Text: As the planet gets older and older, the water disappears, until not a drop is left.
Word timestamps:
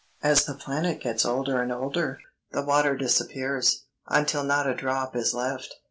As 0.23 0.45
the 0.45 0.55
planet 0.55 0.99
gets 0.99 1.25
older 1.25 1.61
and 1.61 1.71
older, 1.71 2.17
the 2.49 2.63
water 2.63 2.95
disappears, 2.97 3.85
until 4.07 4.43
not 4.43 4.65
a 4.65 4.73
drop 4.73 5.15
is 5.15 5.35
left. 5.35 5.75